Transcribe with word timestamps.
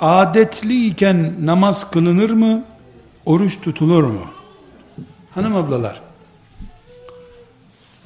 adetliyken 0.00 1.34
namaz 1.42 1.90
kılınır 1.90 2.30
mı? 2.30 2.64
Oruç 3.26 3.60
tutulur 3.60 4.04
mu? 4.04 4.24
Hanım 5.34 5.56
ablalar, 5.56 6.00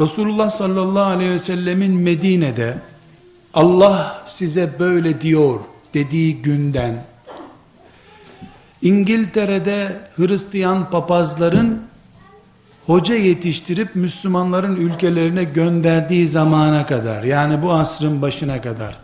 Resulullah 0.00 0.50
sallallahu 0.50 1.04
aleyhi 1.04 1.30
ve 1.30 1.38
sellemin 1.38 1.94
Medine'de 1.94 2.78
Allah 3.54 4.22
size 4.26 4.78
böyle 4.78 5.20
diyor 5.20 5.60
dediği 5.94 6.42
günden 6.42 7.04
İngiltere'de 8.82 10.00
Hristiyan 10.16 10.90
papazların 10.90 11.82
hoca 12.86 13.14
yetiştirip 13.14 13.94
Müslümanların 13.94 14.76
ülkelerine 14.76 15.44
gönderdiği 15.44 16.28
zamana 16.28 16.86
kadar 16.86 17.22
yani 17.22 17.62
bu 17.62 17.72
asrın 17.72 18.22
başına 18.22 18.62
kadar 18.62 19.03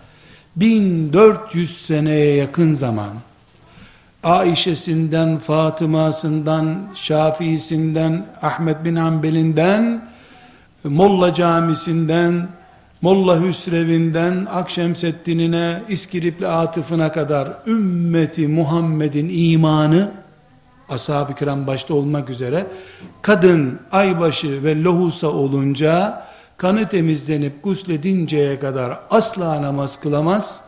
1400 0.57 1.87
seneye 1.87 2.35
yakın 2.35 2.75
zaman. 2.75 3.11
Aişe'sinden, 4.23 5.39
Fatıma'sından, 5.39 6.79
Şafii'sinden, 6.95 8.27
Ahmet 8.43 8.85
bin 8.85 8.97
Hanbel'inden, 8.97 10.05
Molla 10.85 11.35
Camisi'nden, 11.35 12.49
Molla 13.03 13.41
Hüsrev'inden, 13.43 14.47
Akşemseddin'ine, 14.51 15.83
İskilipli 15.89 16.47
Atıf'ına 16.47 17.13
kadar 17.13 17.49
ümmeti 17.67 18.49
Muhammed'in 18.49 19.31
imanı, 19.33 20.11
ashab-ı 20.89 21.35
kiram 21.35 21.67
başta 21.67 21.95
olmak 21.95 22.31
üzere, 22.31 22.67
kadın 23.23 23.81
aybaşı 23.93 24.65
ve 24.65 24.83
lohusa 24.83 25.29
olunca, 25.29 26.25
kanı 26.61 26.89
temizlenip 26.89 27.65
gusledinceye 27.65 28.61
kadar 28.61 29.01
asla 29.11 29.63
namaz 29.63 30.01
kılamaz, 30.01 30.65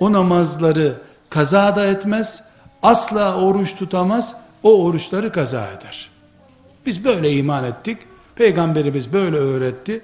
o 0.00 0.12
namazları 0.12 0.94
kaza 1.30 1.76
da 1.76 1.86
etmez, 1.86 2.42
asla 2.82 3.36
oruç 3.40 3.76
tutamaz, 3.76 4.36
o 4.62 4.84
oruçları 4.84 5.32
kaza 5.32 5.66
eder. 5.66 6.10
Biz 6.86 7.04
böyle 7.04 7.32
iman 7.32 7.64
ettik, 7.64 7.98
Peygamberimiz 8.34 9.12
böyle 9.12 9.36
öğretti, 9.36 10.02